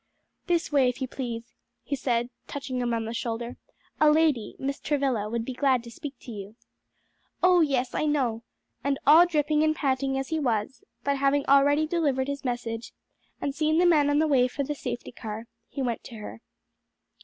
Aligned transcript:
"This 0.47 0.71
way, 0.71 0.89
if 0.89 0.99
you 0.99 1.07
please," 1.07 1.53
he 1.83 1.95
said, 1.95 2.31
touching 2.47 2.81
him 2.81 2.91
on 2.91 3.05
the 3.05 3.13
shoulder; 3.13 3.57
"a 3.99 4.09
lady, 4.09 4.55
Miss 4.57 4.79
Travilla, 4.79 5.29
would 5.29 5.45
be 5.45 5.53
glad 5.53 5.83
to 5.83 5.91
speak 5.91 6.15
to 6.21 6.31
you." 6.31 6.55
"Oh, 7.43 7.61
yes! 7.61 7.93
I 7.93 8.05
know!" 8.07 8.41
and 8.83 8.97
all 9.05 9.27
dripping 9.27 9.61
and 9.61 9.75
panting 9.75 10.17
as 10.17 10.29
he 10.29 10.39
was, 10.39 10.83
but 11.03 11.17
having 11.17 11.45
already 11.45 11.85
delivered 11.85 12.29
his 12.29 12.43
message, 12.43 12.93
and 13.39 13.53
seen 13.53 13.77
the 13.77 13.85
men 13.85 14.09
on 14.09 14.17
the 14.17 14.27
way 14.27 14.47
for 14.47 14.63
the 14.63 14.73
safety 14.73 15.11
car, 15.11 15.45
he 15.69 15.83
went 15.83 16.03
to 16.05 16.15
her. 16.15 16.41